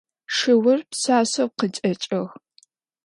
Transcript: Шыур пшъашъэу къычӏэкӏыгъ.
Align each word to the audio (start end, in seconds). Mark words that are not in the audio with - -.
Шыур 0.35 0.79
пшъашъэу 0.89 1.49
къычӏэкӏыгъ. 1.57 2.21